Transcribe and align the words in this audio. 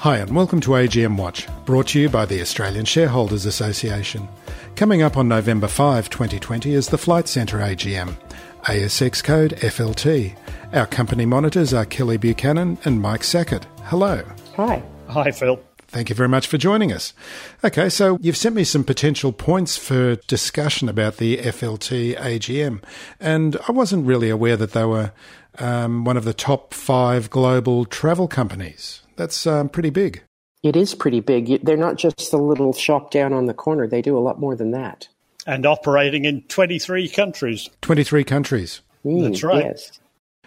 Hi, 0.00 0.16
and 0.16 0.34
welcome 0.34 0.62
to 0.62 0.70
AGM 0.70 1.18
Watch, 1.18 1.46
brought 1.66 1.88
to 1.88 2.00
you 2.00 2.08
by 2.08 2.24
the 2.24 2.40
Australian 2.40 2.86
Shareholders 2.86 3.44
Association. 3.44 4.26
Coming 4.74 5.02
up 5.02 5.18
on 5.18 5.28
November 5.28 5.68
5, 5.68 6.08
2020, 6.08 6.72
is 6.72 6.88
the 6.88 6.96
Flight 6.96 7.28
Centre 7.28 7.58
AGM, 7.58 8.16
ASX 8.62 9.22
code 9.22 9.56
FLT. 9.58 10.34
Our 10.72 10.86
company 10.86 11.26
monitors 11.26 11.74
are 11.74 11.84
Kelly 11.84 12.16
Buchanan 12.16 12.78
and 12.86 13.02
Mike 13.02 13.22
Sackett. 13.22 13.66
Hello. 13.82 14.24
Hi. 14.56 14.82
Hi, 15.08 15.30
Phil. 15.32 15.60
Thank 15.88 16.08
you 16.08 16.14
very 16.14 16.30
much 16.30 16.46
for 16.46 16.56
joining 16.56 16.94
us. 16.94 17.12
Okay, 17.62 17.90
so 17.90 18.16
you've 18.22 18.38
sent 18.38 18.54
me 18.54 18.64
some 18.64 18.84
potential 18.84 19.32
points 19.32 19.76
for 19.76 20.16
discussion 20.16 20.88
about 20.88 21.18
the 21.18 21.36
FLT 21.36 22.16
AGM, 22.16 22.82
and 23.20 23.58
I 23.68 23.72
wasn't 23.72 24.06
really 24.06 24.30
aware 24.30 24.56
that 24.56 24.72
they 24.72 24.86
were 24.86 25.12
um, 25.58 26.06
one 26.06 26.16
of 26.16 26.24
the 26.24 26.32
top 26.32 26.72
five 26.72 27.28
global 27.28 27.84
travel 27.84 28.28
companies. 28.28 29.02
That's 29.20 29.46
um, 29.46 29.68
pretty 29.68 29.90
big. 29.90 30.22
It 30.62 30.76
is 30.76 30.94
pretty 30.94 31.20
big. 31.20 31.62
They're 31.62 31.76
not 31.76 31.96
just 31.96 32.30
the 32.30 32.38
little 32.38 32.72
shop 32.72 33.10
down 33.10 33.34
on 33.34 33.44
the 33.44 33.52
corner, 33.52 33.86
they 33.86 34.00
do 34.00 34.16
a 34.16 34.18
lot 34.18 34.40
more 34.40 34.56
than 34.56 34.70
that. 34.70 35.08
And 35.46 35.66
operating 35.66 36.24
in 36.24 36.40
23 36.44 37.06
countries. 37.10 37.68
23 37.82 38.24
countries. 38.24 38.80
Mm, 39.04 39.24
That's 39.24 39.42
right. 39.42 39.66
Yes. 39.66 40.00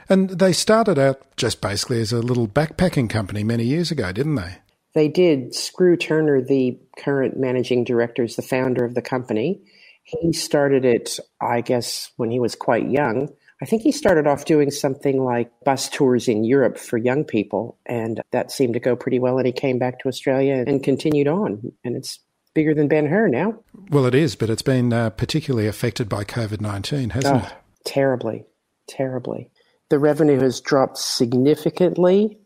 And 0.10 0.32
they 0.32 0.54
started 0.54 0.98
out 0.98 1.22
just 1.38 1.62
basically 1.62 2.02
as 2.02 2.12
a 2.12 2.18
little 2.18 2.48
backpacking 2.48 3.12
company 3.12 3.44
many 3.44 3.64
years 3.64 3.92
ago, 3.92 4.12
didn't 4.12 4.36
they? 4.36 4.56
They 4.96 5.08
did. 5.08 5.52
Skroo 5.52 6.00
Turner, 6.00 6.42
the 6.42 6.80
current 6.98 7.38
managing 7.38 7.84
director, 7.84 8.24
is 8.24 8.38
the 8.38 8.42
founder 8.42 8.84
of 8.84 8.96
the 8.96 9.04
company. 9.04 9.62
He 10.02 10.34
started 10.34 10.84
it, 10.84 11.20
I 11.40 11.62
guess, 11.62 12.10
when 12.18 12.32
he 12.32 12.40
was 12.40 12.56
quite 12.56 12.90
young. 12.90 13.30
I 13.64 13.66
think 13.66 13.82
he 13.82 13.94
started 13.94 14.28
off 14.28 14.44
doing 14.44 14.72
something 14.72 15.24
like 15.24 15.50
bus 15.64 15.88
tours 15.88 16.28
in 16.28 16.44
Europe 16.44 16.78
for 16.78 16.98
young 16.98 17.24
people, 17.24 17.78
and 17.86 18.20
that 18.32 18.52
seemed 18.52 18.74
to 18.74 18.82
go 18.82 18.98
pretty 18.98 19.20
well. 19.20 19.38
And 19.38 19.48
he 19.48 19.54
came 19.54 19.80
back 19.80 20.00
to 20.00 20.10
Australia 20.10 20.66
and 20.68 20.84
continued 20.84 21.30
on, 21.30 21.72
and 21.86 21.96
it's 21.96 22.20
bigger 22.54 22.74
than 22.74 22.90
Ben 22.90 23.06
Hur 23.06 23.30
now. 23.30 23.58
Well, 23.90 24.06
it 24.06 24.16
is, 24.16 24.36
but 24.36 24.50
it's 24.50 24.62
been 24.62 24.92
uh, 24.92 25.12
particularly 25.12 25.68
affected 25.68 26.10
by 26.10 26.26
COVID 26.26 26.60
19, 26.60 27.12
hasn't 27.12 27.42
Oh, 27.42 27.48
it? 27.48 27.54
terribly, 27.86 28.44
terribly. 28.86 29.50
The 29.88 29.98
revenue 29.98 30.42
has 30.42 30.60
dropped 30.60 30.98
significantly. 30.98 32.38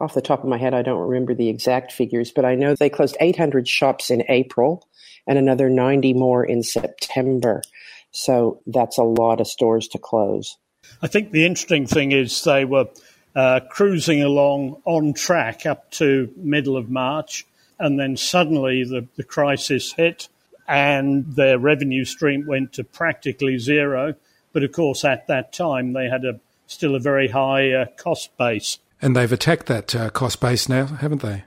Off 0.00 0.14
the 0.14 0.22
top 0.22 0.42
of 0.42 0.48
my 0.48 0.58
head, 0.58 0.74
I 0.74 0.82
don't 0.82 1.06
remember 1.06 1.34
the 1.34 1.50
exact 1.50 1.92
figures, 1.92 2.32
but 2.32 2.44
I 2.44 2.56
know 2.56 2.74
they 2.74 2.90
closed 2.90 3.16
800 3.20 3.68
shops 3.68 4.10
in 4.10 4.24
April 4.28 4.88
and 5.28 5.38
another 5.38 5.70
90 5.70 6.14
more 6.14 6.44
in 6.44 6.64
September. 6.64 7.62
So 8.10 8.60
that's 8.66 8.98
a 8.98 9.04
lot 9.04 9.40
of 9.40 9.46
stores 9.46 9.86
to 9.88 9.98
close. 9.98 10.56
I 11.02 11.06
think 11.06 11.30
the 11.30 11.46
interesting 11.46 11.86
thing 11.86 12.12
is 12.12 12.42
they 12.44 12.64
were 12.64 12.86
uh, 13.34 13.60
cruising 13.70 14.22
along 14.22 14.80
on 14.84 15.12
track 15.14 15.66
up 15.66 15.90
to 15.92 16.32
middle 16.36 16.76
of 16.76 16.90
March, 16.90 17.46
and 17.78 17.98
then 17.98 18.16
suddenly 18.16 18.84
the, 18.84 19.06
the 19.16 19.24
crisis 19.24 19.92
hit 19.92 20.28
and 20.66 21.26
their 21.34 21.58
revenue 21.58 22.04
stream 22.04 22.46
went 22.46 22.72
to 22.74 22.84
practically 22.84 23.58
zero. 23.58 24.14
But 24.52 24.62
of 24.62 24.72
course, 24.72 25.04
at 25.04 25.26
that 25.26 25.52
time, 25.52 25.92
they 25.92 26.08
had 26.08 26.24
a 26.24 26.40
still 26.66 26.94
a 26.94 27.00
very 27.00 27.28
high 27.28 27.72
uh, 27.72 27.86
cost 27.96 28.36
base. 28.38 28.78
And 29.02 29.14
they've 29.14 29.32
attacked 29.32 29.66
that 29.66 29.94
uh, 29.94 30.10
cost 30.10 30.40
base 30.40 30.68
now, 30.68 30.86
haven't 30.86 31.22
they? 31.22 31.44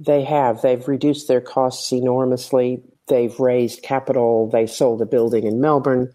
They 0.00 0.24
have. 0.24 0.62
They've 0.62 0.86
reduced 0.88 1.28
their 1.28 1.40
costs 1.40 1.92
enormously. 1.92 2.82
They've 3.08 3.38
raised 3.38 3.82
capital. 3.82 4.48
They 4.48 4.66
sold 4.66 5.02
a 5.02 5.06
building 5.06 5.44
in 5.44 5.60
Melbourne. 5.60 6.12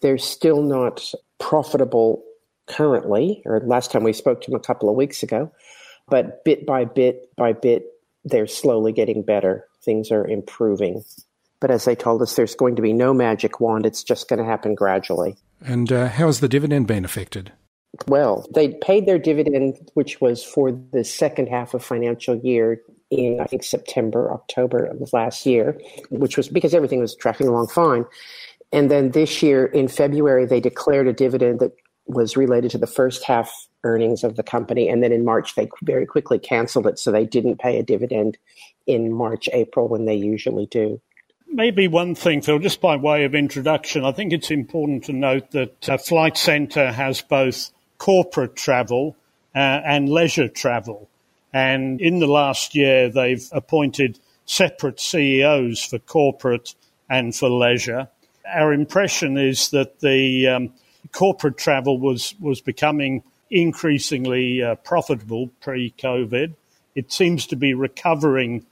They're 0.00 0.18
still 0.18 0.62
not 0.62 1.12
profitable 1.38 2.22
currently, 2.66 3.42
or 3.44 3.60
last 3.60 3.92
time 3.92 4.02
we 4.02 4.12
spoke 4.12 4.40
to 4.42 4.50
them 4.50 4.58
a 4.58 4.62
couple 4.62 4.88
of 4.88 4.96
weeks 4.96 5.22
ago. 5.22 5.50
But 6.08 6.44
bit 6.44 6.66
by 6.66 6.84
bit 6.84 7.30
by 7.36 7.52
bit, 7.52 7.86
they're 8.24 8.46
slowly 8.46 8.92
getting 8.92 9.22
better. 9.22 9.66
Things 9.82 10.10
are 10.10 10.26
improving. 10.26 11.04
But 11.60 11.70
as 11.70 11.84
they 11.84 11.94
told 11.94 12.22
us, 12.22 12.34
there's 12.34 12.54
going 12.54 12.76
to 12.76 12.82
be 12.82 12.92
no 12.92 13.14
magic 13.14 13.60
wand. 13.60 13.86
It's 13.86 14.02
just 14.02 14.28
going 14.28 14.38
to 14.38 14.44
happen 14.44 14.74
gradually. 14.74 15.36
And 15.64 15.90
uh, 15.90 16.08
how 16.08 16.26
has 16.26 16.40
the 16.40 16.48
dividend 16.48 16.86
been 16.86 17.04
affected? 17.04 17.52
Well, 18.06 18.46
they 18.54 18.74
paid 18.82 19.06
their 19.06 19.18
dividend, 19.18 19.90
which 19.94 20.20
was 20.20 20.44
for 20.44 20.72
the 20.92 21.02
second 21.02 21.48
half 21.48 21.72
of 21.72 21.82
financial 21.82 22.36
year 22.36 22.82
in, 23.10 23.40
I 23.40 23.46
think, 23.46 23.64
September, 23.64 24.32
October 24.32 24.84
of 24.84 25.12
last 25.12 25.46
year, 25.46 25.80
which 26.10 26.36
was 26.36 26.48
because 26.48 26.74
everything 26.74 27.00
was 27.00 27.16
tracking 27.16 27.48
along 27.48 27.68
fine. 27.68 28.04
And 28.76 28.90
then 28.90 29.12
this 29.12 29.42
year 29.42 29.64
in 29.64 29.88
February, 29.88 30.44
they 30.44 30.60
declared 30.60 31.08
a 31.08 31.12
dividend 31.14 31.60
that 31.60 31.72
was 32.04 32.36
related 32.36 32.70
to 32.72 32.78
the 32.78 32.86
first 32.86 33.24
half 33.24 33.50
earnings 33.84 34.22
of 34.22 34.36
the 34.36 34.42
company. 34.42 34.86
And 34.86 35.02
then 35.02 35.12
in 35.12 35.24
March, 35.24 35.54
they 35.54 35.70
very 35.82 36.04
quickly 36.04 36.38
canceled 36.38 36.86
it. 36.86 36.98
So 36.98 37.10
they 37.10 37.24
didn't 37.24 37.58
pay 37.58 37.78
a 37.78 37.82
dividend 37.82 38.36
in 38.86 39.10
March, 39.14 39.48
April 39.54 39.88
when 39.88 40.04
they 40.04 40.14
usually 40.14 40.66
do. 40.66 41.00
Maybe 41.48 41.88
one 41.88 42.14
thing, 42.14 42.42
Phil, 42.42 42.58
just 42.58 42.82
by 42.82 42.96
way 42.96 43.24
of 43.24 43.34
introduction, 43.34 44.04
I 44.04 44.12
think 44.12 44.34
it's 44.34 44.50
important 44.50 45.04
to 45.04 45.14
note 45.14 45.52
that 45.52 45.88
uh, 45.88 45.96
Flight 45.96 46.36
Centre 46.36 46.92
has 46.92 47.22
both 47.22 47.70
corporate 47.96 48.56
travel 48.56 49.16
uh, 49.54 49.80
and 49.86 50.10
leisure 50.10 50.48
travel. 50.48 51.08
And 51.50 51.98
in 52.02 52.18
the 52.18 52.26
last 52.26 52.74
year, 52.74 53.08
they've 53.08 53.48
appointed 53.52 54.18
separate 54.44 55.00
CEOs 55.00 55.82
for 55.82 55.98
corporate 55.98 56.74
and 57.08 57.34
for 57.34 57.48
leisure. 57.48 58.08
Our 58.54 58.72
impression 58.72 59.36
is 59.36 59.70
that 59.70 60.00
the 60.00 60.46
um, 60.46 60.72
corporate 61.12 61.58
travel 61.58 61.98
was, 61.98 62.34
was 62.40 62.60
becoming 62.60 63.22
increasingly 63.50 64.62
uh, 64.62 64.74
profitable 64.76 65.50
pre 65.60 65.92
COVID. 65.98 66.54
It 66.94 67.12
seems 67.12 67.46
to 67.48 67.56
be 67.56 67.74
recovering 67.74 68.64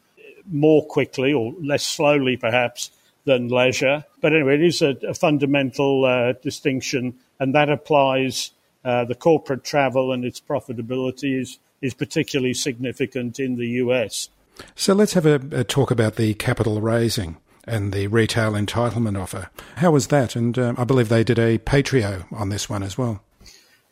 more 0.50 0.84
quickly 0.86 1.32
or 1.32 1.54
less 1.60 1.84
slowly, 1.84 2.36
perhaps, 2.36 2.90
than 3.24 3.48
leisure. 3.48 4.04
But 4.20 4.34
anyway, 4.34 4.54
it 4.54 4.62
is 4.62 4.82
a, 4.82 4.96
a 5.08 5.14
fundamental 5.14 6.04
uh, 6.04 6.32
distinction, 6.42 7.14
and 7.38 7.54
that 7.54 7.68
applies. 7.68 8.50
Uh, 8.84 9.02
the 9.02 9.14
corporate 9.14 9.64
travel 9.64 10.12
and 10.12 10.26
its 10.26 10.38
profitability 10.38 11.40
is, 11.40 11.58
is 11.80 11.94
particularly 11.94 12.52
significant 12.52 13.40
in 13.40 13.56
the 13.56 13.66
US. 13.66 14.28
So 14.74 14.92
let's 14.92 15.14
have 15.14 15.24
a, 15.24 15.40
a 15.52 15.64
talk 15.64 15.90
about 15.90 16.16
the 16.16 16.34
capital 16.34 16.82
raising 16.82 17.38
and 17.66 17.92
the 17.92 18.06
retail 18.06 18.52
entitlement 18.52 19.20
offer. 19.20 19.50
How 19.76 19.90
was 19.90 20.08
that? 20.08 20.36
And 20.36 20.58
um, 20.58 20.74
I 20.78 20.84
believe 20.84 21.08
they 21.08 21.24
did 21.24 21.38
a 21.38 21.58
PAITREO 21.58 22.32
on 22.32 22.48
this 22.48 22.68
one 22.68 22.82
as 22.82 22.98
well. 22.98 23.22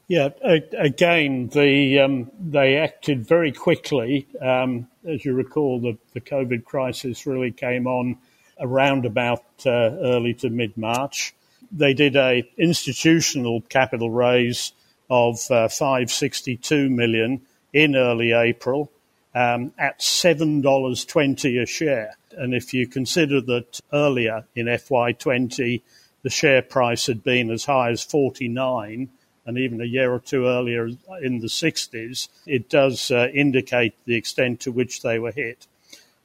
Yeah, 0.09 0.31
again, 0.43 1.49
the, 1.49 2.01
um, 2.01 2.31
they 2.39 2.77
acted 2.77 3.27
very 3.27 3.53
quickly. 3.53 4.27
Um, 4.41 4.89
as 5.07 5.25
you 5.25 5.33
recall, 5.33 5.81
the, 5.81 5.97
the 6.13 6.21
COVID 6.21 6.65
crisis 6.65 7.25
really 7.25 7.51
came 7.51 7.87
on 7.87 8.19
around 8.61 9.07
about 9.07 9.45
uh, 9.65 9.71
early 9.71 10.35
to 10.35 10.51
mid 10.51 10.77
March. 10.77 11.35
They 11.71 11.95
did 11.95 12.17
a 12.17 12.43
institutional 12.59 13.63
capital 13.63 14.11
raise 14.11 14.73
of 15.09 15.37
uh, 15.51 15.69
562 15.69 16.91
million 16.91 17.43
in 17.73 17.97
early 17.97 18.33
April 18.33 18.93
um, 19.35 19.73
at 19.79 20.01
$7.20 20.01 21.63
a 21.63 21.67
share. 21.67 22.17
And 22.33 22.55
if 22.55 22.73
you 22.73 22.87
consider 22.87 23.41
that 23.43 23.81
earlier 23.93 24.45
in 24.55 24.67
FY20, 24.67 25.83
the 26.23 26.31
share 26.31 26.63
price 26.63 27.07
had 27.07 27.23
been 27.23 27.51
as 27.51 27.65
high 27.65 27.91
as 27.91 28.03
49, 28.03 29.09
and 29.45 29.59
even 29.59 29.81
a 29.81 29.85
year 29.85 30.13
or 30.13 30.21
two 30.21 30.47
earlier 30.47 30.87
in 31.21 31.41
the 31.41 31.49
60s, 31.49 32.29
it 32.47 32.69
does 32.69 33.11
uh, 33.11 33.29
indicate 33.35 33.95
the 34.05 34.15
extent 34.15 34.61
to 34.61 34.73
which 34.73 35.03
they 35.03 35.19
were 35.19 35.33
hit. 35.33 35.67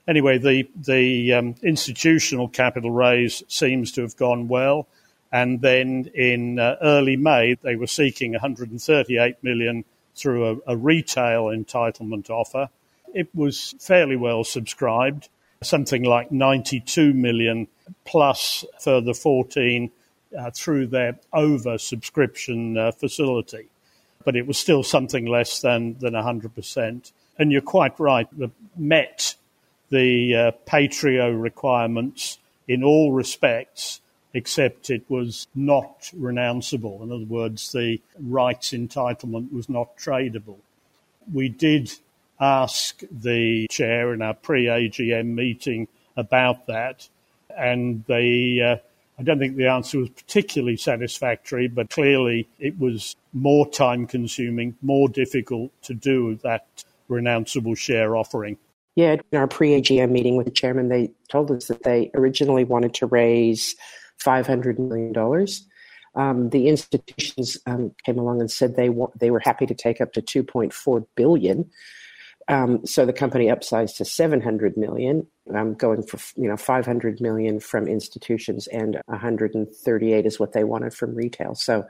Anyway, 0.07 0.38
the 0.38 0.69
the 0.74 1.34
um, 1.34 1.56
institutional 1.63 2.47
capital 2.47 2.91
raise 2.91 3.44
seems 3.50 3.91
to 3.91 4.01
have 4.01 4.16
gone 4.16 4.47
well, 4.47 4.88
and 5.34 5.59
then 5.59 6.09
in 6.13 6.59
uh, 6.59 6.78
early 6.81 7.18
May 7.18 7.57
they 7.62 7.75
were 7.75 7.88
seeking 7.88 8.31
138 8.31 9.44
million 9.44 9.84
through 10.16 10.62
a, 10.68 10.74
a 10.74 10.78
retail 10.78 11.45
entitlement 11.45 12.29
offer. 12.29 12.69
It 13.18 13.30
was 13.34 13.74
fairly 13.80 14.16
well 14.16 14.44
subscribed, 14.44 15.30
something 15.64 16.04
like 16.04 16.31
92 16.31 17.16
million 17.16 17.68
plus 18.06 18.64
further 18.80 19.16
14 19.16 19.90
uh, 20.38 20.52
through 20.52 20.86
their 20.86 21.18
oversubscription 21.34 22.78
uh, 22.78 22.92
facility. 22.92 23.69
But 24.24 24.36
it 24.36 24.46
was 24.46 24.60
still 24.60 24.84
something 24.84 25.25
less 25.25 25.62
than, 25.62 25.98
than 25.98 26.14
100%. 26.14 27.12
And 27.40 27.52
you're 27.52 27.62
quite 27.62 28.00
right, 28.00 28.28
the 28.38 28.52
met 28.75 29.34
the 29.90 30.36
uh, 30.36 30.52
PAITREO 30.68 31.42
requirements 31.42 32.38
in 32.68 32.84
all 32.84 33.13
respects, 33.13 34.00
except 34.36 34.92
it 34.92 35.10
was 35.10 35.48
not 35.56 36.12
renounceable. 36.16 37.02
In 37.02 37.12
other 37.12 37.25
words, 37.25 37.72
the 37.72 38.00
rights 38.20 38.74
entitlement 38.74 39.52
was 39.52 39.70
not 39.70 39.98
tradable. 39.98 40.58
We 41.34 41.50
did 41.50 41.94
ask 42.39 43.01
the 43.12 43.68
chair 43.69 44.13
in 44.13 44.22
our 44.22 44.34
pre 44.34 44.66
AGM 44.66 45.34
meeting 45.34 45.88
about 46.16 46.68
that, 46.68 47.07
and 47.57 48.04
they 48.07 48.62
uh, 48.62 48.78
I 49.19 49.24
don't 49.24 49.39
think 49.39 49.56
the 49.56 49.68
answer 49.68 50.00
was 50.00 50.10
particularly 50.10 50.78
satisfactory, 50.78 51.68
but 51.68 51.89
clearly 51.89 52.48
it 52.60 52.78
was 52.80 53.16
more 53.34 53.68
time 53.68 54.06
consuming, 54.06 54.75
more 54.81 55.10
difficult 55.10 55.72
to 55.84 55.94
do 55.95 56.36
that 56.44 56.68
renounceable 57.10 57.75
share 57.75 58.16
offering. 58.16 58.57
Yeah, 58.95 59.18
in 59.31 59.38
our 59.38 59.48
pre 59.48 59.80
AGM 59.80 60.12
meeting 60.12 60.38
with 60.38 60.45
the 60.45 60.51
chairman, 60.51 60.89
they 60.89 61.12
told 61.30 61.51
us 61.51 61.68
that 61.68 61.84
they 61.84 62.12
originally 62.13 62.63
wanted 62.63 62.94
to 62.95 63.06
raise 63.07 63.75
$500 64.24 64.80
million. 64.80 65.48
Um, 66.16 66.50
the 66.50 66.68
institutions 66.68 67.57
um, 67.68 67.94
came 68.04 68.18
along 68.18 68.42
and 68.42 68.50
said 68.50 68.75
they 68.75 68.89
wa- 68.89 69.12
they 69.16 69.30
were 69.30 69.39
happy 69.39 69.68
to 69.68 69.75
take 69.75 70.01
up 70.01 70.13
to 70.13 70.22
2.4 70.22 71.06
billion. 71.16 71.69
Um, 72.50 72.86
so 72.86 73.06
the 73.06 73.14
company 73.14 73.48
upsized 73.48 73.98
to 73.98 74.06
700 74.06 74.78
million, 74.78 75.28
um, 75.54 75.74
going 75.74 76.04
for 76.04 76.18
you 76.42 76.48
know 76.48 76.58
500 76.58 77.20
million 77.20 77.60
from 77.60 77.88
institutions 77.88 78.68
and 78.68 79.02
138 79.08 80.26
is 80.26 80.40
what 80.40 80.54
they 80.54 80.64
wanted 80.64 80.94
from 80.94 81.14
retail. 81.14 81.56
So 81.56 81.86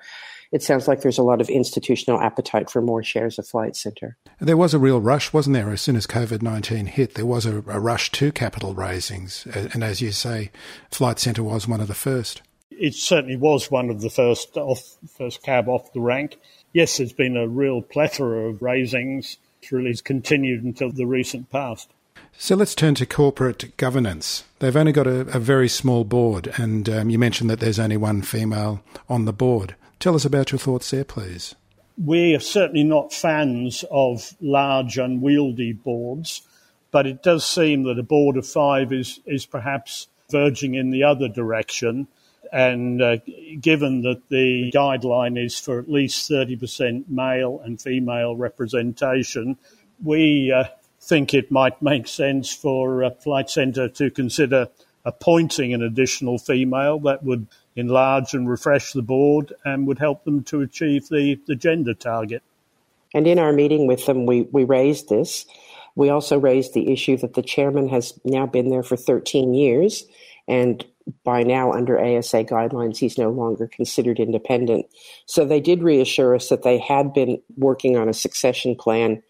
it 0.51 0.63
sounds 0.63 0.88
like 0.88 1.01
there's 1.01 1.18
a 1.18 1.24
lot 1.24 1.42
of 1.42 1.50
institutional 1.50 2.19
appetite 2.21 2.69
for 2.69 2.81
more 2.81 3.04
shares 3.04 3.38
of 3.38 3.48
Flight 3.48 3.75
Centre. 3.75 4.18
There 4.39 4.57
was 4.57 4.74
a 4.74 4.80
real 4.80 5.01
rush, 5.01 5.33
wasn't 5.33 5.56
there? 5.56 5.69
As 5.69 5.81
soon 5.81 5.95
as 5.95 6.07
COVID 6.07 6.42
19 6.42 6.88
hit, 6.88 7.13
there 7.13 7.25
was 7.25 7.45
a, 7.45 7.57
a 7.68 7.80
rush 7.80 8.12
to 8.13 8.31
capital 8.31 8.74
raisings. 8.74 9.45
And 9.74 9.83
as 9.83 10.01
you 10.01 10.12
say, 10.12 10.51
Flight 10.89 11.19
Centre 11.19 11.44
was 11.44 11.68
one 11.68 11.81
of 11.81 11.88
the 11.88 11.94
first. 11.94 12.42
It 12.71 12.95
certainly 12.95 13.38
was 13.38 13.71
one 13.71 13.89
of 13.89 14.01
the 14.01 14.09
first 14.09 14.56
off, 14.57 14.98
first 15.18 15.44
cab 15.44 15.68
off 15.68 15.94
the 15.94 16.00
rank. 16.00 16.38
Yes, 16.74 16.98
there's 16.98 17.13
been 17.13 17.38
a 17.38 17.48
real 17.48 17.81
plethora 17.81 18.50
of 18.50 18.62
raisings 18.62 19.38
really 19.71 19.89
has 19.89 20.01
continued 20.01 20.63
until 20.63 20.92
the 20.92 21.06
recent 21.06 21.50
past. 21.50 21.89
So 22.38 22.56
let's 22.56 22.75
turn 22.75 22.95
to 22.95 23.06
corporate 23.06 23.75
governance. 23.77 24.44
They've 24.59 24.75
only 24.75 24.92
got 24.92 25.07
a, 25.07 25.21
a 25.21 25.39
very 25.39 25.68
small 25.68 26.04
board, 26.04 26.54
and 26.57 26.88
um, 26.88 27.09
you 27.09 27.18
mentioned 27.18 27.50
that 27.50 27.59
there's 27.59 27.80
only 27.80 27.98
one 27.98 28.21
female 28.21 28.81
on 29.09 29.25
the 29.25 29.33
board. 29.33 29.75
Tell 30.00 30.15
us 30.15 30.25
about 30.25 30.51
your 30.51 30.59
thoughts 30.59 30.92
there, 30.92 31.04
please. 31.04 31.56
We 32.04 32.36
are 32.36 32.39
certainly 32.39 32.83
not 32.83 33.12
fans 33.12 33.83
of 33.89 34.36
large, 34.39 35.00
unwieldy 35.00 35.74
boards, 35.74 36.44
but 36.92 37.07
it 37.07 37.24
does 37.24 37.44
seem 37.44 37.83
that 37.83 37.98
a 37.98 38.04
board 38.04 38.38
of 38.38 38.48
five 38.48 38.94
is, 38.94 39.19
is 39.25 39.48
perhaps 39.48 40.07
verging 40.30 40.75
in 40.75 40.92
the 40.92 41.04
other 41.04 41.27
direction. 41.27 42.07
And 42.51 43.01
uh, 43.01 43.17
given 43.59 44.01
that 44.03 44.29
the 44.29 44.71
guideline 44.73 45.44
is 45.44 45.59
for 45.59 45.79
at 45.79 45.89
least 45.89 46.29
30% 46.29 47.09
male 47.09 47.61
and 47.63 47.81
female 47.81 48.35
representation, 48.35 49.57
we 50.03 50.51
uh, 50.51 50.65
think 51.01 51.33
it 51.33 51.51
might 51.51 51.81
make 51.81 52.07
sense 52.07 52.53
for 52.53 53.09
Flight 53.19 53.49
Centre 53.49 53.89
to 53.89 54.09
consider 54.09 54.67
appointing 55.05 55.73
an 55.73 55.81
additional 55.81 56.38
female 56.38 56.99
that 56.99 57.23
would 57.23 57.47
enlarge 57.75 58.33
and 58.33 58.49
refresh 58.49 58.91
the 58.91 59.01
board 59.01 59.53
and 59.63 59.88
would 59.88 59.99
help 59.99 60.23
them 60.25 60.44
to 60.44 60.61
achieve 60.61 61.07
the, 61.07 61.39
the 61.47 61.55
gender 61.55 61.94
target. 61.94 62.44
And 63.13 63.25
in 63.25 63.39
our 63.39 63.53
meeting 63.53 63.88
with 63.88 64.05
them, 64.05 64.25
we, 64.25 64.41
we 64.51 64.65
raised 64.65 65.07
this. 65.07 65.45
We 65.95 66.09
also 66.09 66.38
raised 66.38 66.73
the 66.73 66.91
issue 66.91 67.17
that 67.17 67.35
the 67.35 67.41
chairman 67.41 67.88
has 67.89 68.19
now 68.25 68.45
been 68.45 68.69
there 68.69 68.83
for 68.83 68.97
13 68.97 69.53
years 69.53 70.05
and 70.47 70.85
by 71.23 71.44
now, 71.44 71.71
under 71.71 71.97
ASA 71.97 72.44
guidelines, 72.44 72.97
he's 72.97 73.17
no 73.17 73.29
longer 73.29 73.67
considered 73.67 74.19
independent. 74.19 74.85
So 75.25 75.45
they 75.45 75.61
did 75.61 75.81
reassure 75.81 76.35
us 76.35 76.49
that 76.49 76.63
they 76.63 76.77
had 76.77 77.13
been 77.13 77.41
working 77.55 77.95
on 77.95 78.09
a 78.09 78.13
succession 78.13 78.75
plan 78.75 79.23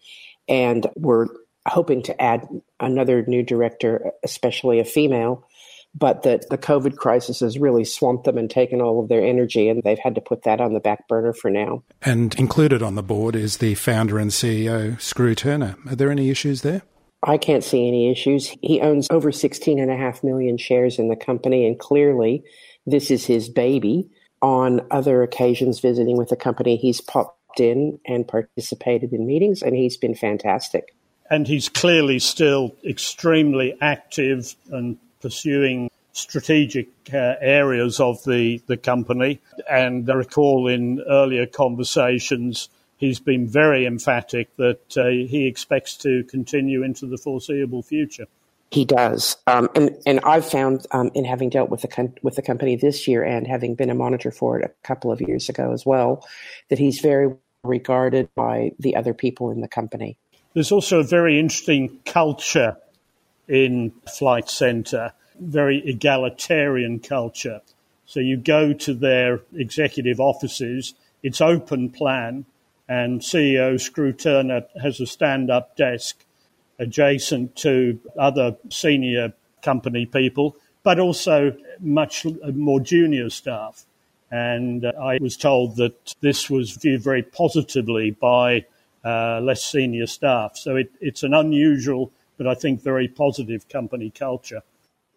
and 0.48 0.88
were 0.96 1.28
hoping 1.68 2.02
to 2.02 2.20
add 2.20 2.48
another 2.80 3.24
new 3.26 3.42
director, 3.42 4.10
especially 4.24 4.80
a 4.80 4.84
female, 4.84 5.46
but 5.94 6.22
that 6.22 6.48
the 6.50 6.58
COVID 6.58 6.96
crisis 6.96 7.40
has 7.40 7.58
really 7.58 7.84
swamped 7.84 8.24
them 8.24 8.38
and 8.38 8.50
taken 8.50 8.80
all 8.80 9.00
of 9.00 9.08
their 9.08 9.24
energy, 9.24 9.68
and 9.68 9.82
they've 9.82 9.98
had 9.98 10.14
to 10.16 10.20
put 10.20 10.42
that 10.42 10.60
on 10.60 10.72
the 10.72 10.80
back 10.80 11.06
burner 11.08 11.32
for 11.32 11.50
now. 11.50 11.82
And 12.02 12.34
included 12.38 12.82
on 12.82 12.94
the 12.94 13.02
board 13.02 13.36
is 13.36 13.58
the 13.58 13.74
founder 13.74 14.18
and 14.18 14.30
CEO, 14.30 14.96
Skroo 14.96 15.36
Turner. 15.36 15.76
Are 15.88 15.96
there 15.96 16.10
any 16.10 16.30
issues 16.30 16.62
there? 16.62 16.82
I 17.22 17.36
can't 17.36 17.64
see 17.64 17.88
any 17.88 18.10
issues. 18.10 18.54
He 18.62 18.80
owns 18.80 19.08
over 19.10 19.32
16.5 19.32 20.22
million 20.22 20.56
shares 20.56 20.98
in 20.98 21.08
the 21.08 21.16
company, 21.16 21.66
and 21.66 21.78
clearly 21.78 22.44
this 22.86 23.10
is 23.10 23.26
his 23.26 23.48
baby. 23.48 24.08
On 24.40 24.86
other 24.92 25.22
occasions, 25.22 25.80
visiting 25.80 26.16
with 26.16 26.28
the 26.28 26.36
company, 26.36 26.76
he's 26.76 27.00
popped 27.00 27.58
in 27.58 27.98
and 28.06 28.26
participated 28.26 29.12
in 29.12 29.26
meetings, 29.26 29.62
and 29.62 29.74
he's 29.74 29.96
been 29.96 30.14
fantastic. 30.14 30.94
And 31.28 31.46
he's 31.46 31.68
clearly 31.68 32.20
still 32.20 32.74
extremely 32.84 33.76
active 33.80 34.54
and 34.70 34.96
pursuing 35.20 35.90
strategic 36.12 36.88
uh, 37.12 37.34
areas 37.40 38.00
of 38.00 38.22
the, 38.24 38.62
the 38.66 38.76
company. 38.76 39.40
And 39.68 40.08
I 40.08 40.14
recall 40.14 40.68
in 40.68 41.00
earlier 41.08 41.46
conversations, 41.46 42.68
he's 42.98 43.20
been 43.20 43.46
very 43.46 43.86
emphatic 43.86 44.54
that 44.56 44.96
uh, 44.96 45.06
he 45.06 45.46
expects 45.46 45.96
to 45.98 46.24
continue 46.24 46.82
into 46.82 47.06
the 47.06 47.16
foreseeable 47.16 47.82
future. 47.82 48.26
He 48.70 48.84
does, 48.84 49.38
um, 49.46 49.70
and 49.74 49.96
and 50.04 50.20
I've 50.24 50.44
found 50.44 50.86
um, 50.90 51.10
in 51.14 51.24
having 51.24 51.48
dealt 51.48 51.70
with 51.70 51.80
the 51.80 51.88
con- 51.88 52.14
with 52.22 52.34
the 52.34 52.42
company 52.42 52.76
this 52.76 53.08
year 53.08 53.24
and 53.24 53.46
having 53.46 53.74
been 53.74 53.88
a 53.88 53.94
monitor 53.94 54.30
for 54.30 54.58
it 54.58 54.64
a 54.64 54.86
couple 54.86 55.10
of 55.10 55.22
years 55.22 55.48
ago 55.48 55.72
as 55.72 55.86
well, 55.86 56.26
that 56.68 56.78
he's 56.78 57.00
very 57.00 57.34
regarded 57.64 58.28
by 58.34 58.72
the 58.78 58.94
other 58.94 59.14
people 59.14 59.50
in 59.50 59.62
the 59.62 59.68
company. 59.68 60.18
There's 60.52 60.70
also 60.70 61.00
a 61.00 61.04
very 61.04 61.38
interesting 61.38 61.98
culture 62.04 62.76
in 63.48 63.92
Flight 64.18 64.50
Centre, 64.50 65.12
very 65.40 65.82
egalitarian 65.86 67.00
culture. 67.00 67.62
So 68.04 68.20
you 68.20 68.36
go 68.36 68.74
to 68.74 68.94
their 68.94 69.40
executive 69.54 70.20
offices, 70.20 70.94
it's 71.22 71.40
open 71.40 71.90
plan 71.90 72.44
and 72.88 73.20
CEO 73.20 73.74
Skroo 73.74 74.16
Turner 74.16 74.64
has 74.80 75.00
a 75.00 75.06
stand 75.06 75.50
up 75.50 75.76
desk 75.76 76.24
adjacent 76.78 77.54
to 77.56 78.00
other 78.18 78.56
senior 78.70 79.32
company 79.62 80.06
people, 80.06 80.56
but 80.82 80.98
also 80.98 81.54
much 81.80 82.26
more 82.54 82.80
junior 82.80 83.28
staff. 83.30 83.84
And 84.30 84.84
uh, 84.84 84.92
I 85.00 85.18
was 85.20 85.36
told 85.36 85.76
that 85.76 86.14
this 86.20 86.48
was 86.48 86.72
viewed 86.72 87.02
very 87.02 87.22
positively 87.22 88.12
by 88.12 88.64
uh, 89.04 89.40
less 89.40 89.64
senior 89.64 90.06
staff. 90.06 90.56
So 90.56 90.76
it, 90.76 90.90
it's 91.00 91.22
an 91.22 91.34
unusual, 91.34 92.12
but 92.36 92.46
I 92.46 92.54
think 92.54 92.82
very 92.82 93.08
positive 93.08 93.68
company 93.68 94.10
culture. 94.10 94.62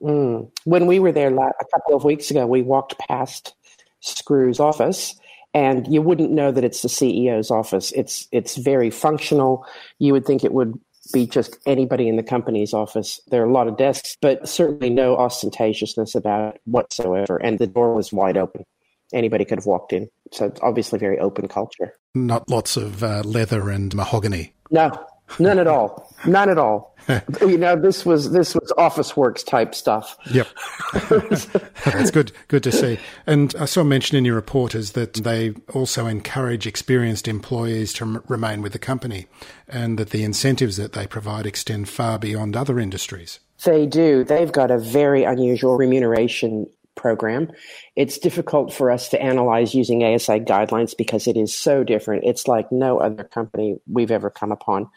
Mm. 0.01 0.49
When 0.63 0.87
we 0.87 0.99
were 0.99 1.11
there 1.11 1.33
a 1.33 1.65
couple 1.71 1.95
of 1.95 2.03
weeks 2.03 2.31
ago, 2.31 2.47
we 2.47 2.61
walked 2.61 2.97
past 2.97 3.53
Skroo's 4.01 4.59
office 4.59 5.15
and 5.53 5.91
you 5.91 6.01
wouldn't 6.01 6.31
know 6.31 6.51
that 6.51 6.63
it's 6.63 6.81
the 6.81 6.87
CEO's 6.87 7.51
office. 7.51 7.91
It's 7.93 8.27
it's 8.31 8.55
very 8.57 8.89
functional. 8.89 9.65
You 9.99 10.13
would 10.13 10.25
think 10.25 10.43
it 10.43 10.53
would 10.53 10.79
be 11.11 11.25
just 11.25 11.57
anybody 11.65 12.07
in 12.07 12.15
the 12.15 12.23
company's 12.23 12.73
office. 12.73 13.19
There 13.29 13.41
are 13.41 13.49
a 13.49 13.51
lot 13.51 13.67
of 13.67 13.77
desks, 13.77 14.17
but 14.21 14.47
certainly 14.47 14.89
no 14.89 15.15
ostentatiousness 15.17 16.15
about 16.15 16.55
it 16.55 16.61
whatsoever. 16.65 17.37
And 17.37 17.59
the 17.59 17.67
door 17.67 17.93
was 17.95 18.13
wide 18.13 18.37
open. 18.37 18.65
Anybody 19.13 19.43
could 19.43 19.57
have 19.57 19.65
walked 19.65 19.91
in. 19.93 20.09
So 20.31 20.45
it's 20.45 20.61
obviously 20.61 20.99
very 20.99 21.19
open 21.19 21.47
culture. 21.47 21.93
Not 22.15 22.49
lots 22.49 22.77
of 22.77 23.03
uh, 23.03 23.23
leather 23.25 23.69
and 23.69 23.93
mahogany. 23.93 24.53
No, 24.69 24.91
none 25.39 25.59
at 25.59 25.67
all. 25.67 26.13
None 26.25 26.49
at 26.49 26.57
all. 26.57 26.90
you 27.41 27.57
know, 27.57 27.75
this 27.75 28.05
was 28.05 28.31
this 28.31 28.55
was 28.55 28.71
Officeworks 28.77 29.45
type 29.45 29.73
stuff. 29.75 30.17
Yep, 30.31 30.47
that's 31.85 32.11
good. 32.11 32.31
Good 32.47 32.63
to 32.63 32.71
see. 32.71 32.99
And 33.25 33.53
I 33.59 33.65
saw 33.65 33.83
mention 33.83 34.17
in 34.17 34.25
your 34.25 34.35
report 34.35 34.75
is 34.75 34.91
that 34.93 35.13
they 35.13 35.53
also 35.73 36.07
encourage 36.07 36.67
experienced 36.67 37.27
employees 37.27 37.93
to 37.93 38.05
m- 38.05 38.23
remain 38.27 38.61
with 38.61 38.73
the 38.73 38.79
company, 38.79 39.27
and 39.67 39.97
that 39.97 40.11
the 40.11 40.23
incentives 40.23 40.77
that 40.77 40.93
they 40.93 41.07
provide 41.07 41.45
extend 41.45 41.89
far 41.89 42.19
beyond 42.19 42.55
other 42.55 42.79
industries. 42.79 43.39
They 43.63 43.85
do. 43.85 44.23
They've 44.23 44.51
got 44.51 44.71
a 44.71 44.77
very 44.77 45.23
unusual 45.23 45.77
remuneration 45.77 46.67
program. 46.95 47.51
It's 47.95 48.17
difficult 48.17 48.73
for 48.73 48.91
us 48.91 49.09
to 49.09 49.21
analyze 49.21 49.73
using 49.73 50.03
ASI 50.03 50.39
guidelines 50.39 50.95
because 50.97 51.27
it 51.27 51.37
is 51.37 51.55
so 51.55 51.83
different. 51.83 52.25
It's 52.25 52.47
like 52.47 52.71
no 52.71 52.99
other 52.99 53.23
company 53.23 53.79
we've 53.87 54.11
ever 54.11 54.29
come 54.29 54.51
upon. 54.51 54.89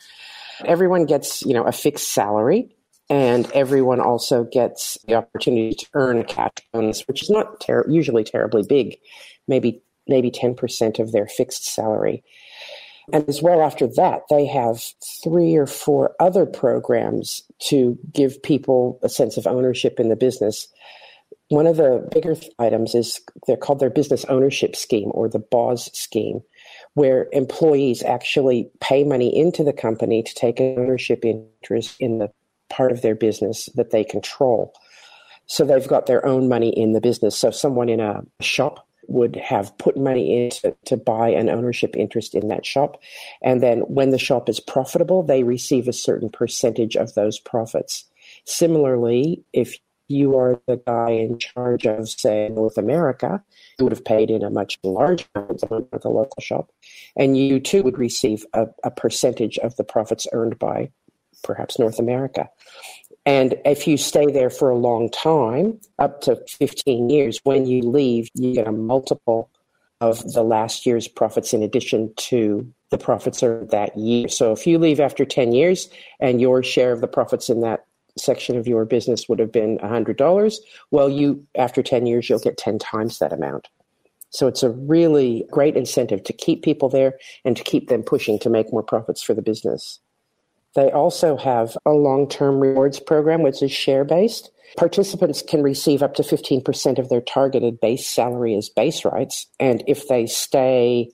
Everyone 0.65 1.07
gets, 1.07 1.43
you 1.43 1.55
know, 1.55 1.65
a 1.65 1.73
fixed 1.73 2.13
salary 2.13 2.75
and 3.11 3.51
everyone 3.53 4.01
also 4.01 4.45
gets 4.45 4.99
the 5.07 5.15
opportunity 5.15 5.75
to 5.75 5.87
earn 5.95 6.19
a 6.19 6.25
cash 6.25 6.53
bonus, 6.73 7.03
which 7.03 7.23
is 7.23 7.31
not 7.31 7.61
ter- 7.61 7.89
usually 7.89 8.25
terribly 8.25 8.63
big, 8.67 8.99
maybe 9.47 9.83
maybe 10.07 10.31
10% 10.31 10.99
of 10.99 11.13
their 11.13 11.27
fixed 11.27 11.65
salary. 11.65 12.23
And 13.13 13.27
as 13.29 13.43
well 13.43 13.63
after 13.63 13.87
that, 13.87 14.23
they 14.31 14.47
have 14.47 14.83
three 15.23 15.57
or 15.57 15.67
four 15.67 16.15
other 16.21 16.47
programs 16.47 17.43
to 17.61 17.99
give 18.13 18.43
people 18.43 18.99
a 19.03 19.09
sense 19.09 19.37
of 19.37 19.47
ownership 19.47 19.99
in 19.99 20.09
the 20.09 20.17
business. 20.17 20.69
One 21.49 21.67
of 21.67 21.77
the 21.77 22.07
bigger 22.13 22.37
items 22.59 22.95
is 22.95 23.21
they're 23.47 23.57
called 23.57 23.81
their 23.81 23.91
business 23.91 24.25
ownership 24.27 24.77
scheme 24.77 25.11
or 25.13 25.29
the 25.29 25.39
BOS 25.39 25.91
scheme 25.93 26.41
where 26.95 27.29
employees 27.33 28.03
actually 28.03 28.71
pay 28.81 29.05
money 29.05 29.37
into 29.37 29.63
the 29.63 29.73
company 29.73 30.23
to 30.23 30.35
take 30.35 30.61
ownership 30.61 31.25
interest 31.25 31.97
in 32.01 32.19
the 32.19 32.31
part 32.71 32.93
of 32.93 33.03
their 33.03 33.15
business 33.15 33.69
that 33.75 33.91
they 33.91 34.05
control. 34.05 34.73
So 35.47 35.65
they've 35.65 35.87
got 35.87 36.07
their 36.07 36.25
own 36.25 36.49
money 36.49 36.71
in 36.71 36.93
the 36.93 37.01
business. 37.01 37.37
So 37.37 37.51
someone 37.51 37.89
in 37.89 38.01
a 38.01 38.23
shop 38.41 38.87
would 39.09 39.37
have 39.37 39.77
put 39.79 39.97
money 39.97 40.45
in 40.45 40.51
to, 40.51 40.75
to 40.87 40.97
buy 40.97 41.29
an 41.29 41.51
ownership 41.51 41.95
interest 41.97 42.35
in 42.35 42.49
that 42.49 42.65
shop. 42.65 43.01
And 43.43 43.63
then 43.63 43.81
when 43.81 44.11
the 44.11 44.19
shop 44.19 44.49
is 44.49 44.61
profitable, 44.61 45.23
they 45.23 45.43
receive 45.43 45.89
a 45.89 45.93
certain 45.93 46.31
percentage 46.31 46.97
of 46.97 47.15
those 47.15 47.39
profits. 47.39 48.05
Similarly, 48.47 49.45
if 49.53 49.79
you 50.09 50.37
are 50.39 50.61
the 50.67 50.77
guy 50.87 51.11
in 51.11 51.39
charge 51.39 51.87
of, 51.87 52.09
say, 52.09 52.49
North 52.49 52.79
America, 52.79 53.43
you 53.79 53.85
would 53.85 53.93
have 53.93 54.05
paid 54.05 54.31
in 54.31 54.43
a 54.43 54.51
much 54.51 54.79
larger 54.83 55.27
amount 55.35 55.89
of 55.93 56.03
the 56.03 56.09
local 56.09 56.41
shop, 56.41 56.71
and 57.17 57.37
you 57.37 57.61
too 57.61 57.83
would 57.83 57.99
receive 57.99 58.45
a, 58.53 58.67
a 58.83 58.91
percentage 58.91 59.59
of 59.59 59.77
the 59.77 59.85
profits 59.85 60.27
earned 60.33 60.59
by 60.59 60.91
perhaps 61.43 61.79
North 61.79 61.99
America. 61.99 62.49
And 63.27 63.55
if 63.65 63.87
you 63.87 63.97
stay 63.97 64.27
there 64.27 64.51
for 64.51 64.71
a 64.71 64.77
long 64.77 65.11
time, 65.11 65.81
up 65.99 66.21
to 66.23 66.37
15 66.49 67.09
years, 67.09 67.41
when 67.45 67.67
you 67.67 67.83
leave, 67.83 68.29
you 68.35 68.55
get 68.55 68.67
a 68.67 68.73
multiple 68.73 69.51
of 70.01 70.33
the 70.33 70.43
last 70.43 70.85
year's 70.85 71.09
profits 71.09 71.55
in 71.55 71.63
addition 71.63 72.13
to 72.17 72.71
the 72.91 72.99
profits 72.99 73.43
earned 73.43 73.71
that 73.71 73.97
year. 73.97 74.29
So 74.29 74.53
if 74.53 74.67
you 74.67 74.79
leave 74.79 75.01
after 75.01 75.25
10 75.25 75.53
years 75.53 75.89
and 76.21 76.41
your 76.41 76.63
share 76.63 76.93
of 76.93 77.01
the 77.01 77.09
profits 77.09 77.49
in 77.49 77.61
that 77.63 77.87
section 78.17 78.57
of 78.57 78.67
your 78.67 78.85
business 78.85 79.29
would 79.29 79.39
have 79.39 79.53
been 79.53 79.79
$100, 79.79 80.57
well, 80.91 81.09
you 81.09 81.45
after 81.57 81.83
10 81.83 82.07
years, 82.07 82.29
you'll 82.29 82.39
get 82.39 82.57
10 82.57 82.79
times 82.79 83.19
that 83.19 83.33
amount. 83.33 83.69
So 84.31 84.49
it's 84.49 84.65
a 84.65 84.71
really 84.71 85.47
great 85.51 85.77
incentive 85.77 86.25
to 86.25 86.33
keep 86.33 86.65
people 86.65 86.89
there 86.89 87.15
and 87.45 87.57
to 87.57 87.63
keep 87.63 87.89
them 87.89 88.03
pushing 88.03 88.39
to 88.41 88.51
make 88.51 88.73
more 88.73 88.83
profits 88.83 89.23
for 89.23 89.33
the 89.33 89.43
business. 89.43 90.01
They 90.75 90.91
also 90.91 91.37
have 91.37 91.77
a 91.87 91.93
long 91.93 92.29
term 92.29 92.59
rewards 92.59 92.99
program, 92.99 93.43
which 93.43 93.63
is 93.63 93.71
share 93.71 94.05
based. 94.05 94.51
Participants 94.77 95.41
can 95.41 95.63
receive 95.63 96.03
up 96.03 96.15
to 96.15 96.23
15% 96.23 96.99
of 96.99 97.09
their 97.09 97.21
targeted 97.21 97.81
base 97.81 98.09
salary 98.09 98.57
as 98.57 98.69
base 98.69 99.05
rights. 99.05 99.47
And 99.61 99.85
if 99.87 100.09
they 100.09 100.27
stay 100.27 101.11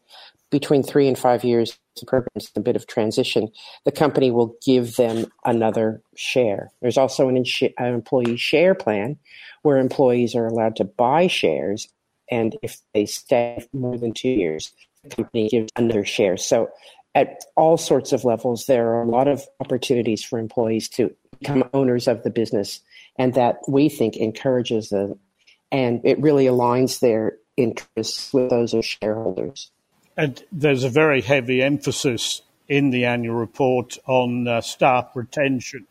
between 0.51 0.83
three 0.83 1.07
and 1.07 1.19
five 1.19 1.45
years, 1.45 1.79
program's 2.07 2.51
a 2.57 2.61
bit 2.61 2.77
of 2.77 2.87
transition, 2.87 3.49
the 3.85 3.93
company 3.93 4.31
will 4.31 4.57
give 4.65 4.97
them 4.97 5.27
another 5.45 6.03
share. 6.17 6.71
There's 6.81 6.99
also 6.99 7.29
an, 7.29 7.37
an 7.37 7.95
employee 7.95 8.37
share 8.37 8.75
plan 8.75 9.19
where 9.63 9.79
employees 9.79 10.35
are 10.35 10.47
allowed 10.47 10.77
to 10.77 10.85
buy 10.85 11.27
shares. 11.27 11.89
And 12.31 12.57
if 12.63 12.79
they 12.95 13.07
stay 13.07 13.67
more 13.73 13.99
than 13.99 14.13
two 14.13 14.29
years, 14.29 14.73
the 15.03 15.17
company 15.17 15.49
gives 15.49 15.71
another 15.77 16.05
share. 16.05 16.37
So 16.37 16.69
at 17.15 17.45
all 17.57 17.77
sorts 17.77 18.13
of 18.13 18.25
levels, 18.25 18.67
there 18.67 18.89
are 18.95 19.03
a 19.03 19.09
lot 19.09 19.29
of 19.29 19.43
opportunities 19.59 20.23
for 20.23 20.39
employees 20.39 20.89
to 20.91 21.15
become 21.41 21.65
owners 21.75 22.07
of 22.07 22.23
the 22.23 22.31
business, 22.31 22.81
and 23.17 23.35
that 23.35 23.57
we 23.67 23.89
think 23.89 24.17
encourages 24.17 24.91
them, 24.91 25.19
and 25.73 26.01
it 26.05 26.21
really 26.21 26.45
aligns 26.45 27.01
their 27.01 27.39
interests 27.57 28.33
with 28.33 28.51
those 28.51 28.75
of 28.75 28.85
shareholders. 28.85 29.71
And 30.21 30.45
there's 30.53 30.85
a 30.85 30.91
very 30.91 31.23
heavy 31.23 31.63
emphasis 31.63 32.43
in 32.69 32.91
the 32.91 33.07
annual 33.07 33.37
report 33.37 33.97
on 34.07 34.47
uh, 34.47 34.61
staff 34.61 35.13
retention. 35.15 35.87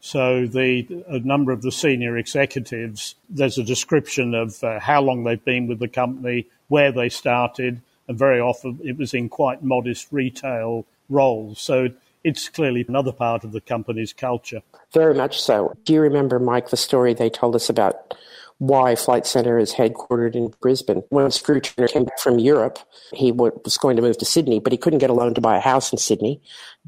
So 0.00 0.46
the 0.46 1.02
a 1.08 1.20
number 1.20 1.50
of 1.50 1.62
the 1.62 1.72
senior 1.72 2.18
executives, 2.18 3.14
there's 3.30 3.56
a 3.56 3.64
description 3.64 4.34
of 4.34 4.62
uh, 4.62 4.80
how 4.80 5.00
long 5.00 5.24
they've 5.24 5.42
been 5.42 5.66
with 5.66 5.78
the 5.78 5.88
company, 5.88 6.46
where 6.68 6.92
they 6.92 7.08
started, 7.08 7.80
and 8.06 8.18
very 8.18 8.38
often 8.38 8.80
it 8.84 8.98
was 8.98 9.14
in 9.14 9.30
quite 9.30 9.62
modest 9.62 10.08
retail 10.10 10.84
roles. 11.08 11.58
So 11.58 11.88
it's 12.22 12.50
clearly 12.50 12.84
another 12.86 13.12
part 13.12 13.44
of 13.44 13.52
the 13.52 13.62
company's 13.62 14.12
culture. 14.12 14.60
Very 14.92 15.14
much 15.14 15.40
so. 15.40 15.74
Do 15.86 15.94
you 15.94 16.02
remember, 16.02 16.38
Mike, 16.38 16.68
the 16.68 16.76
story 16.76 17.14
they 17.14 17.30
told 17.30 17.56
us 17.56 17.70
about 17.70 18.12
why 18.58 18.94
Flight 18.94 19.26
Centre 19.26 19.58
is 19.58 19.74
headquartered 19.74 20.34
in 20.34 20.52
Brisbane? 20.60 21.02
When 21.08 21.26
Skroo 21.26 21.62
Turner 21.62 21.88
came 21.88 22.04
back 22.04 22.18
from 22.20 22.38
Europe, 22.38 22.78
he 23.12 23.32
was 23.32 23.78
going 23.78 23.96
to 23.96 24.02
move 24.02 24.18
to 24.18 24.24
Sydney, 24.24 24.60
but 24.60 24.72
he 24.72 24.78
couldn't 24.78 25.00
get 25.00 25.10
a 25.10 25.14
loan 25.14 25.34
to 25.34 25.40
buy 25.40 25.56
a 25.56 25.60
house 25.60 25.92
in 25.92 25.98
Sydney. 25.98 26.40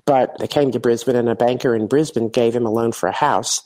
But 0.04 0.38
they 0.38 0.46
came 0.46 0.70
to 0.72 0.80
Brisbane, 0.80 1.16
and 1.16 1.28
a 1.28 1.34
banker 1.34 1.74
in 1.74 1.88
Brisbane 1.88 2.28
gave 2.28 2.54
him 2.54 2.66
a 2.66 2.70
loan 2.70 2.92
for 2.92 3.08
a 3.08 3.12
house. 3.12 3.62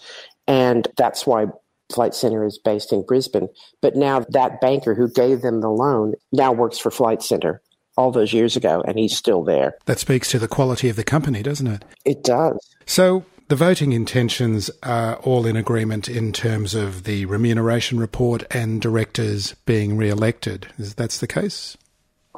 And 0.46 0.88
that's 0.96 1.26
why 1.26 1.46
Flight 1.92 2.14
Centre 2.14 2.44
is 2.44 2.58
based 2.58 2.92
in 2.92 3.04
Brisbane. 3.04 3.48
But 3.82 3.96
now 3.96 4.24
that 4.30 4.60
banker 4.60 4.94
who 4.94 5.10
gave 5.10 5.42
them 5.42 5.60
the 5.60 5.70
loan 5.70 6.14
now 6.32 6.52
works 6.52 6.78
for 6.78 6.90
Flight 6.90 7.22
Centre 7.22 7.62
all 7.96 8.10
those 8.10 8.32
years 8.32 8.56
ago, 8.56 8.82
and 8.86 8.98
he's 8.98 9.16
still 9.16 9.44
there. 9.44 9.74
That 9.84 9.98
speaks 9.98 10.30
to 10.30 10.38
the 10.38 10.48
quality 10.48 10.88
of 10.88 10.96
the 10.96 11.04
company, 11.04 11.42
doesn't 11.42 11.66
it? 11.66 11.84
It 12.04 12.24
does. 12.24 12.74
So 12.86 13.24
the 13.50 13.56
voting 13.56 13.90
intentions 13.90 14.70
are 14.84 15.16
all 15.16 15.44
in 15.44 15.56
agreement 15.56 16.08
in 16.08 16.32
terms 16.32 16.72
of 16.72 17.02
the 17.02 17.26
remuneration 17.26 17.98
report 17.98 18.44
and 18.52 18.80
directors 18.80 19.56
being 19.66 19.96
re-elected. 19.96 20.68
Is 20.78 20.94
that's 20.94 21.18
the 21.18 21.26
case? 21.26 21.76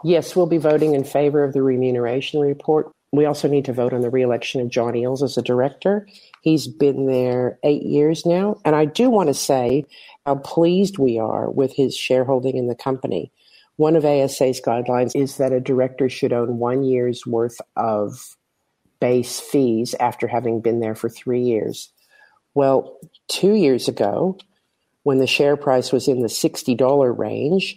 Yes, 0.03 0.35
we'll 0.35 0.47
be 0.47 0.57
voting 0.57 0.95
in 0.95 1.05
favour 1.05 1.45
of 1.45 1.53
the 1.53 1.63
remuneration 1.63 2.41
report. 2.41 2.91
We 3.13 3.27
also 3.27 3.47
need 3.47 3.67
to 3.67 3.75
vote 3.75 3.93
on 3.93 4.01
the 4.01 4.09
re-election 4.09 4.63
of 4.63 4.71
John 4.71 4.95
Eales 4.95 5.23
as 5.23 5.37
a 5.37 5.43
director. 5.43 6.09
He's 6.41 6.67
been 6.67 7.05
there 7.05 7.59
eight 7.63 7.83
years 7.83 8.25
now. 8.25 8.59
And 8.65 8.75
I 8.75 8.87
do 8.87 9.11
want 9.11 9.29
to 9.29 9.35
say 9.35 9.85
how 10.25 10.37
pleased 10.37 10.97
we 10.97 11.19
are 11.19 11.51
with 11.51 11.75
his 11.77 11.95
shareholding 11.95 12.57
in 12.57 12.69
the 12.69 12.75
company. 12.75 13.31
One 13.77 13.97
of 13.97 14.07
ASA's 14.07 14.63
guidelines 14.63 15.15
is 15.15 15.37
that 15.37 15.53
a 15.53 15.61
director 15.61 16.09
should 16.09 16.33
own 16.33 16.59
one 16.59 16.85
year's 16.85 17.27
worth 17.27 17.61
of 17.77 18.35
base 19.03 19.41
fees 19.41 19.97
after 19.99 20.29
having 20.29 20.61
been 20.61 20.79
there 20.79 20.95
for 20.95 21.09
three 21.09 21.43
years. 21.43 21.93
Well, 22.55 23.01
two 23.27 23.55
years 23.55 23.89
ago, 23.89 24.39
when 25.03 25.19
the 25.19 25.27
share 25.27 25.57
price 25.57 25.91
was 25.91 26.07
in 26.07 26.23
the 26.23 26.29
$60 26.29 27.19
range, 27.19 27.77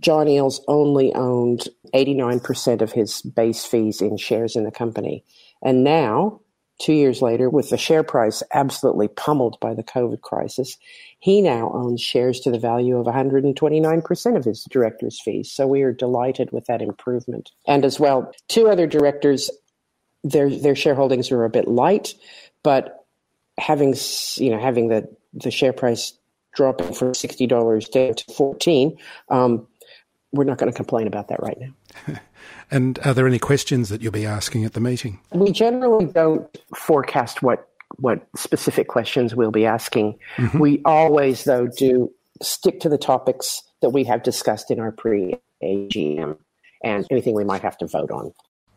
John 0.00 0.26
Eales 0.26 0.58
only 0.66 1.14
owned 1.14 1.68
89% 1.94 2.82
of 2.82 2.90
his 2.90 3.22
base 3.22 3.64
fees 3.64 4.02
in 4.02 4.16
shares 4.16 4.56
in 4.56 4.64
the 4.64 4.72
company. 4.72 5.24
And 5.62 5.84
now, 5.84 6.40
two 6.80 6.92
years 6.92 7.22
later, 7.22 7.48
with 7.48 7.70
the 7.70 7.78
share 7.78 8.02
price 8.02 8.42
absolutely 8.52 9.06
pummeled 9.06 9.56
by 9.60 9.74
the 9.74 9.84
COVID 9.84 10.22
crisis, 10.22 10.76
he 11.20 11.40
now 11.40 11.70
owns 11.72 12.00
shares 12.00 12.40
to 12.40 12.50
the 12.50 12.58
value 12.58 12.96
of 12.96 13.06
129% 13.06 14.36
of 14.36 14.44
his 14.44 14.64
director's 14.64 15.20
fees. 15.22 15.52
So 15.52 15.68
we 15.68 15.82
are 15.82 15.92
delighted 15.92 16.50
with 16.50 16.66
that 16.66 16.82
improvement. 16.82 17.52
And 17.68 17.84
as 17.84 18.00
well, 18.00 18.32
two 18.48 18.68
other 18.68 18.88
directors, 18.88 19.52
their 20.24 20.50
their 20.50 20.74
shareholdings 20.74 21.30
are 21.30 21.44
a 21.44 21.50
bit 21.50 21.68
light, 21.68 22.14
but 22.62 23.06
having 23.58 23.94
you 24.36 24.50
know 24.50 24.58
having 24.58 24.88
the 24.88 25.08
the 25.32 25.50
share 25.50 25.72
price 25.72 26.14
dropping 26.54 26.92
from 26.92 27.14
sixty 27.14 27.46
dollars 27.46 27.88
down 27.88 28.14
to 28.14 28.34
fourteen, 28.34 28.96
um, 29.28 29.66
we're 30.32 30.44
not 30.44 30.58
going 30.58 30.72
to 30.72 30.76
complain 30.76 31.06
about 31.06 31.28
that 31.28 31.40
right 31.42 31.58
now. 31.60 32.16
And 32.70 32.98
are 33.04 33.14
there 33.14 33.26
any 33.26 33.38
questions 33.38 33.88
that 33.90 34.02
you'll 34.02 34.12
be 34.12 34.26
asking 34.26 34.64
at 34.64 34.72
the 34.72 34.80
meeting? 34.80 35.20
We 35.32 35.52
generally 35.52 36.06
don't 36.06 36.44
forecast 36.74 37.42
what 37.42 37.68
what 37.96 38.26
specific 38.36 38.88
questions 38.88 39.34
we'll 39.34 39.52
be 39.52 39.66
asking. 39.66 40.18
Mm-hmm. 40.36 40.58
We 40.58 40.82
always, 40.84 41.44
though, 41.44 41.68
do 41.68 42.10
stick 42.42 42.80
to 42.80 42.88
the 42.88 42.98
topics 42.98 43.62
that 43.82 43.90
we 43.90 44.02
have 44.04 44.22
discussed 44.22 44.70
in 44.70 44.80
our 44.80 44.90
pre 44.90 45.36
AGM 45.62 46.36
and 46.82 47.06
anything 47.10 47.34
we 47.34 47.44
might 47.44 47.62
have 47.62 47.78
to 47.78 47.86
vote 47.86 48.10
on. 48.10 48.32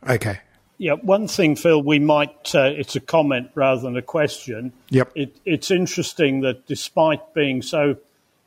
Okay. 0.07 0.39
Yeah, 0.79 0.93
one 0.93 1.27
thing, 1.27 1.55
Phil, 1.55 1.81
we 1.81 1.97
might, 1.97 2.53
uh, 2.53 2.71
it's 2.75 2.95
a 2.95 2.99
comment 2.99 3.49
rather 3.55 3.81
than 3.81 3.97
a 3.97 4.01
question. 4.01 4.73
Yep. 4.89 5.11
It, 5.15 5.37
it's 5.43 5.71
interesting 5.71 6.41
that 6.41 6.67
despite 6.67 7.33
being 7.33 7.63
so 7.63 7.97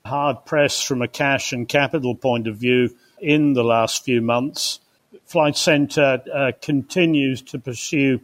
hard 0.05 0.45
pressed 0.45 0.87
from 0.87 1.03
a 1.03 1.09
cash 1.09 1.53
and 1.53 1.69
capital 1.69 2.15
point 2.15 2.47
of 2.47 2.57
view 2.57 2.95
in 3.21 3.55
the 3.55 3.65
last 3.65 4.05
few 4.05 4.23
months, 4.23 4.79
Flight 5.27 5.57
Centre 5.57 6.23
uh, 6.33 6.53
continues 6.63 7.43
to 7.43 7.59
pursue 7.59 8.21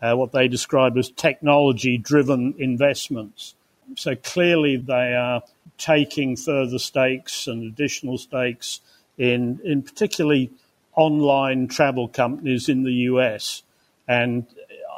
uh, 0.00 0.14
what 0.14 0.32
they 0.32 0.48
describe 0.48 0.96
as 0.96 1.10
technology 1.10 1.98
driven 1.98 2.54
investments. 2.58 3.54
So 3.96 4.16
clearly, 4.16 4.76
they 4.76 5.14
are 5.14 5.42
taking 5.76 6.36
further 6.36 6.78
stakes 6.78 7.46
and 7.46 7.64
additional 7.64 8.16
stakes 8.16 8.80
in, 9.18 9.60
in 9.64 9.82
particularly 9.82 10.50
online 10.96 11.68
travel 11.68 12.08
companies 12.08 12.68
in 12.68 12.84
the 12.84 12.92
US. 12.92 13.62
And 14.08 14.46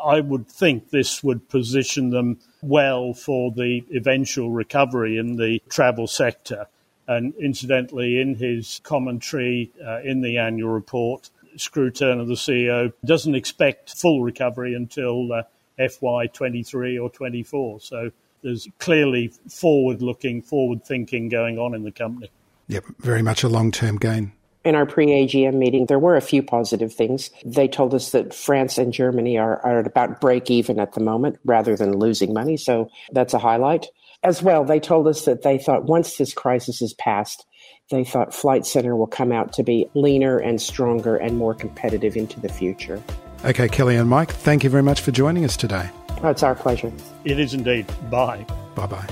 I 0.05 0.21
would 0.21 0.49
think 0.49 0.91
this 0.91 1.23
would 1.23 1.49
position 1.49 2.11
them 2.11 2.39
well 2.63 3.15
for 3.15 3.53
the 3.53 3.85
eventual 3.95 4.51
recovery 4.51 5.17
in 5.19 5.37
the 5.37 5.61
travel 5.69 6.07
sector. 6.07 6.67
And 7.07 7.35
incidentally, 7.35 8.21
in 8.21 8.37
his 8.37 8.81
commentary 8.85 9.71
uh, 9.85 10.01
in 10.03 10.23
the 10.23 10.39
annual 10.39 10.71
report, 10.71 11.31
Skroo 11.57 11.95
Turner, 11.95 12.25
the 12.25 12.35
CEO, 12.35 12.93
doesn't 13.05 13.35
expect 13.35 13.95
full 13.95 14.23
recovery 14.23 14.75
until 14.75 15.33
uh, 15.33 15.43
FY23 15.79 17.03
or 17.03 17.11
24. 17.11 17.81
So 17.81 18.11
there's 18.43 18.69
clearly 18.79 19.33
forward 19.49 20.03
looking, 20.03 20.43
forward 20.43 20.85
thinking 20.85 21.29
going 21.29 21.59
on 21.59 21.75
in 21.75 21.83
the 21.83 21.93
company. 21.93 22.31
Yep, 22.69 22.85
very 22.99 23.23
much 23.23 23.43
a 23.43 23.49
long 23.49 23.71
term 23.71 23.97
gain. 23.97 24.33
In 24.65 24.75
our 24.75 24.87
pre 24.87 25.07
AGM 25.07 25.55
meeting, 25.55 25.87
there 25.87 25.99
were 25.99 26.17
a 26.17 26.21
few 26.21 26.43
positive 26.43 26.93
things. 26.93 27.31
They 27.45 27.69
told 27.69 27.95
us 27.95 28.11
that 28.11 28.35
France 28.35 28.79
and 28.79 28.93
Germany 28.93 29.39
are, 29.39 29.65
are 29.65 29.81
at 29.81 29.87
about 29.87 30.21
break 30.21 30.51
even 30.51 30.79
at 30.79 30.93
the 30.93 31.01
moment 31.01 31.39
rather 31.45 31.77
than 31.77 31.99
losing 31.99 32.33
money. 32.33 32.57
So 32.57 32.89
that's 33.13 33.35
a 33.35 33.39
highlight. 33.39 33.87
As 34.23 34.43
well, 34.43 34.65
they 34.65 34.79
told 34.79 35.09
us 35.09 35.25
that 35.25 35.43
they 35.43 35.59
thought 35.59 35.85
once 35.85 36.17
this 36.17 36.33
crisis 36.33 36.81
is 36.81 36.95
passed, 36.95 37.45
they 37.91 38.05
thought 38.05 38.33
Flight 38.33 38.65
Centre 38.65 38.95
will 38.95 39.09
come 39.09 39.33
out 39.33 39.53
to 39.55 39.65
be 39.65 39.89
leaner 39.95 40.39
and 40.39 40.63
stronger 40.63 41.17
and 41.17 41.37
more 41.37 41.55
competitive 41.55 42.17
into 42.17 42.39
the 42.39 42.49
future. 42.49 43.03
Okay, 43.45 43.69
Kelly 43.69 43.97
and 43.97 44.09
Mike, 44.09 44.31
thank 44.31 44.63
you 44.63 44.71
very 44.71 44.85
much 44.85 45.01
for 45.01 45.11
joining 45.11 45.45
us 45.45 45.57
today. 45.57 45.91
Oh, 46.23 46.29
it's 46.29 46.45
our 46.45 46.55
pleasure. 46.55 46.93
It 47.25 47.41
is 47.41 47.53
indeed. 47.53 47.87
Bye. 48.09 48.47
Bye 48.77 48.87
bye. 48.87 49.09